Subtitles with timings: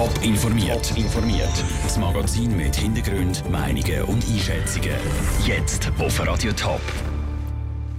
[0.00, 0.96] Top informiert.
[0.96, 1.52] informiert.
[1.82, 4.96] Das Magazin mit Hintergrund, Meinungen und Einschätzungen.
[5.44, 6.80] Jetzt auf Radio Top.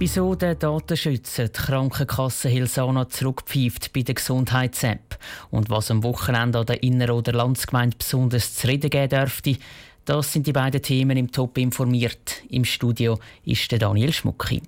[0.00, 5.16] Wieso der Datenschützer die Krankenkasse Hilsana zurückpfeift bei der Gesundheits-App
[5.52, 9.56] und was am Wochenende an der Inner- oder Landsgemeinde besonders zu reden geben dürfte,
[10.04, 12.42] das sind die beiden Themen im Top informiert.
[12.48, 14.60] Im Studio ist der Daniel Schmucki.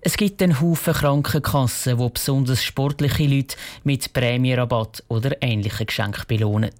[0.00, 6.70] Es gibt einen Haufen Krankenkassen, die besonders sportliche Leute mit Prämienrabatt oder ähnlichen Geschenken belohnen.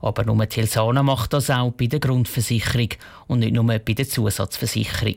[0.00, 2.88] Aber nur Tilsana macht das auch bei der Grundversicherung
[3.26, 5.16] und nicht nur bei der Zusatzversicherung.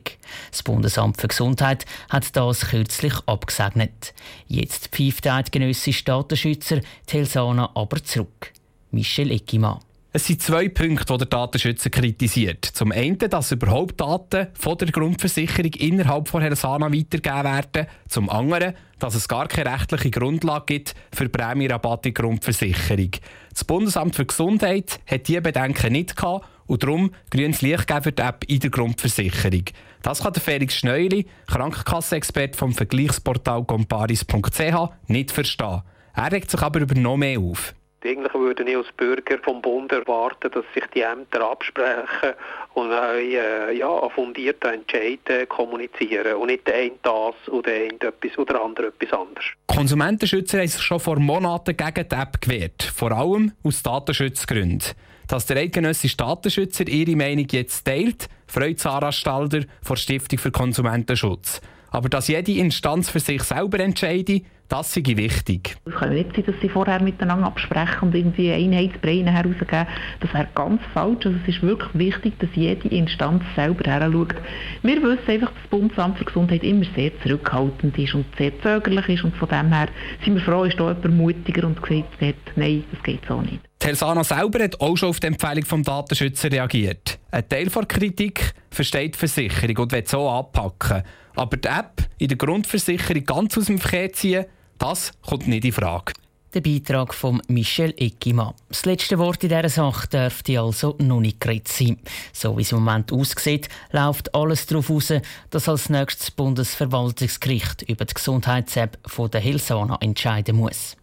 [0.52, 4.14] Das Bundesamt für Gesundheit hat das kürzlich abgesegnet.
[4.48, 8.52] Jetzt pfeift der eidgenössische Datenschützer Tilsana aber zurück.
[8.92, 9.84] Michel Eckimann.
[10.16, 12.64] Es sind zwei Punkte, die der Datenschützer kritisiert.
[12.64, 17.88] Zum einen, dass überhaupt Daten von der Grundversicherung innerhalb von Hersana weitergegeben werden.
[18.08, 23.12] Zum anderen, dass es gar keine rechtliche Grundlage gibt für der Grundversicherung.
[23.52, 28.22] Das Bundesamt für Gesundheit hat diese Bedenken nicht gehabt und darum grünes Licht für die
[28.22, 29.66] App in der Grundversicherung.
[30.02, 35.82] Das kann der Felix Schneuli, Krankenkassenexperte vom Vergleichsportal comparis.ch, nicht verstehen.
[36.14, 37.76] Er regt sich aber über noch mehr auf.
[38.06, 42.34] Eigentlich würde ich als Bürger vom Bund erwarten, dass sich die Ämter absprechen
[42.73, 48.38] und äh, ja, fundierte Entscheide kommunizieren und nicht der eine das oder der eine etwas
[48.38, 49.45] oder der andere etwas anderes.
[49.67, 54.92] Konsumentenschützer haben sich schon vor Monaten gegen die App gewehrt, vor allem aus Datenschutzgründen.
[55.28, 61.61] Dass der eidgenössische Datenschützer ihre Meinung jetzt teilt, freut Sarah Stalder von Stiftung für Konsumentenschutz.
[61.96, 65.78] Aber dass jede Instanz für sich selber entscheide, das sei wichtig.
[65.86, 69.88] Es kann nicht sein, dass sie vorher miteinander absprechen und irgendwie Einheitsbrei herausgeben.
[70.20, 71.26] Das wäre ganz falsch.
[71.26, 74.36] Also es ist wirklich wichtig, dass jede Instanz selber heranschaut.
[74.84, 79.08] Wir wissen einfach, dass das Bundesamt für Gesundheit immer sehr zurückhaltend ist und sehr zögerlich
[79.08, 79.23] ist.
[79.23, 79.88] Und von dem her
[80.26, 83.62] sind wir froh, ist da jemand mutiger und sagt, nein, das geht so nicht.
[83.86, 87.19] Tersana selber hat auch schon auf die Empfehlung vom Datenschützer reagiert.
[87.30, 91.04] Ein Teil der Kritik versteht die Versicherung und will so anpacken.
[91.36, 94.45] Aber die App in der Grundversicherung ganz aus dem Verkehr ziehen,
[94.80, 96.14] das kommt nicht in Frage.
[96.55, 98.55] Der Beitrag von Michel Eckimann.
[98.70, 101.99] Das letzte Wort in dieser Sache dürfte also noch nicht geredet sein.
[102.33, 105.14] So wie es im Moment aussieht, läuft alles darauf aus,
[105.52, 108.98] dass als nächstes das Bundesverwaltungsgericht über die Gesundheits-App
[109.31, 110.98] der Hilsana entscheiden muss.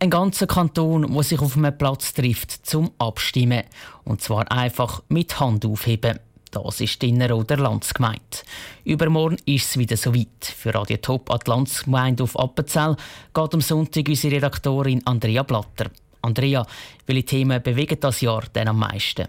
[0.00, 3.64] Ein ganzer Kanton, der sich auf einem Platz trifft zum Abstimmen.
[4.04, 6.20] Und zwar einfach mit Hand aufheben.
[6.52, 8.20] Das ist die Innerrhoder Landsgemeinde.
[8.84, 10.54] Übermorgen ist es wieder soweit.
[10.56, 12.94] Für Radio Top an die Landsgemeinde auf Appenzell
[13.34, 15.90] geht am Sonntag unsere Redaktorin Andrea Blatter.
[16.22, 16.64] Andrea,
[17.06, 19.26] welche Themen bewegen das Jahr denn am meisten?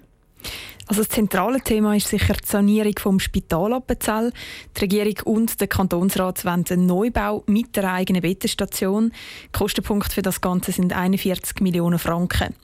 [0.90, 4.34] Also das zentrale Thema ist sicher die Sanierung vom Spital Appenzell.
[4.76, 9.12] Die Regierung und der Kantonsrat wollen einen Neubau mit der eigenen Bettenstation.
[9.52, 12.56] Kostenpunkt für das Ganze sind 41 Millionen Franken.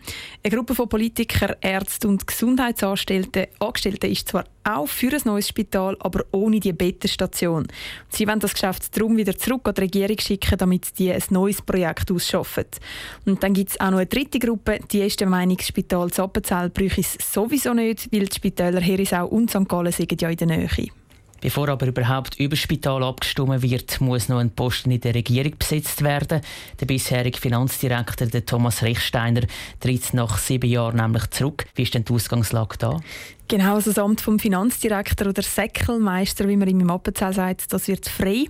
[0.43, 5.95] Eine Gruppe von Politikern, Ärzten und Gesundheitsangestellten Angestellten ist zwar auch für ein neues Spital,
[5.99, 7.67] aber ohne die Bettenstation.
[8.09, 11.61] Sie wollen das Geschäft darum wieder zurück an die Regierung schicken, damit die ein neues
[11.61, 12.65] Projekt ausschaffen.
[13.25, 16.11] Und dann gibt es auch noch eine dritte Gruppe, die ist der Meinung, das Spital
[16.11, 19.67] Zappenzell bräuchte es sowieso nicht, weil die Spitäler Herisau und St.
[19.67, 20.89] Gallen sind ja in der Nähe.
[21.45, 26.03] Bevor aber überhaupt über Spital abgestimmt wird, muss noch ein Posten in der Regierung besetzt
[26.03, 26.41] werden.
[26.79, 29.41] Der bisherige Finanzdirektor der Thomas Rechsteiner
[29.79, 31.67] tritt nach sieben Jahren nämlich zurück.
[31.75, 32.99] Wie ist denn die Ausgangslage da?
[33.47, 38.09] Genau, also das Amt vom Finanzdirektor oder Säckelmeister, wie man im Appenzell sagt, das wird
[38.09, 38.45] frei.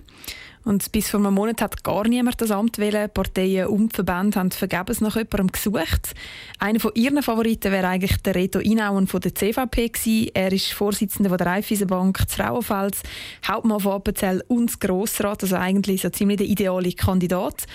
[0.66, 3.08] Und bis vor einem Monat hat gar niemand das Amt wählen.
[3.08, 6.12] Parteien und Verbände haben vergebens nach jemandem gesucht.
[6.58, 10.30] Einer von ihren Favoriten wäre eigentlich der Reto Inauen von der CVP gewesen.
[10.34, 13.04] Er ist Vorsitzender der Raiffeisenbank des Frauenfelds,
[13.46, 17.66] Hauptmann von Appenzell und Grossrat, also eigentlich so ziemlich der ideale Kandidat.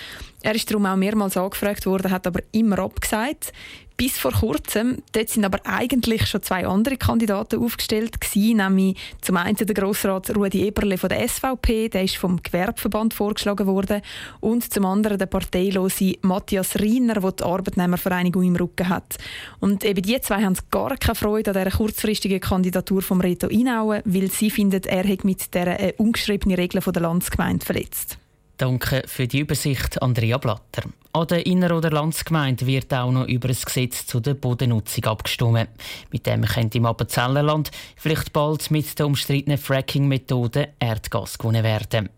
[0.42, 3.54] Er ist darum auch mehrmals angefragt worden, hat aber immer abgesagt
[4.02, 5.00] bis vor kurzem.
[5.12, 10.34] Dort sind aber eigentlich schon zwei andere Kandidaten aufgestellt gewesen, nämlich zum einen der Grossrat
[10.34, 14.02] Rudi Eberle von der SVP, der ist vom Gewerbeverband vorgeschlagen worden,
[14.40, 19.18] und zum anderen der parteilose Matthias Riener, der die Arbeitnehmervereinigung im Rücken hat.
[19.60, 24.02] Und eben die zwei haben gar keine Freude an dieser kurzfristigen Kandidatur von Reto Inauen,
[24.04, 28.18] weil sie finden, er hat mit dieser äh, ungeschriebenen Regel der Landsgemeinde verletzt.
[28.62, 30.84] Danke für die Übersicht, Andrea Blatter.
[31.12, 35.66] An der Inner- oder Landsgemeinde wird auch noch über das Gesetz zu der Bodennutzung abgestimmt.
[36.12, 42.08] Mit dem könnte im Appenzellerland vielleicht bald mit der umstrittenen Fracking-Methode Erdgas gewonnen werden.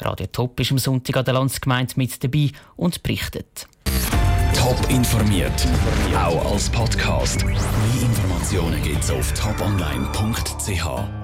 [0.00, 3.68] Radio Top ist am Sonntag an der Landsgemeinde mit dabei und berichtet.
[4.56, 5.68] Top informiert,
[6.16, 7.44] auch als Podcast.
[7.44, 7.54] Mehr
[8.02, 11.21] Informationen gibt es auf toponline.ch.